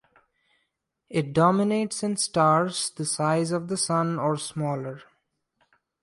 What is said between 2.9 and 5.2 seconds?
size of the Sun or smaller.